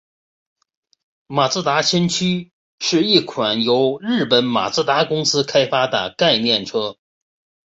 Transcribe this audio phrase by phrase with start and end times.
[1.27, 6.97] 马自达先驱是一款由日本马自达公司开发的概念车。